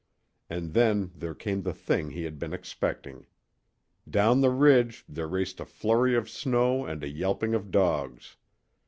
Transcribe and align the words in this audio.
And 0.49 0.73
then 0.73 1.11
there 1.15 1.35
came 1.35 1.61
the 1.61 1.75
thing 1.75 2.09
he 2.09 2.23
had 2.23 2.39
been 2.39 2.53
expecting. 2.55 3.27
Down 4.09 4.41
the 4.41 4.49
ridge 4.49 5.05
there 5.07 5.27
raced 5.27 5.59
a 5.59 5.65
flurry 5.65 6.15
of 6.15 6.27
snow 6.27 6.87
and 6.87 7.03
a 7.03 7.07
yelping 7.07 7.53
of 7.53 7.69
dogs. 7.69 8.35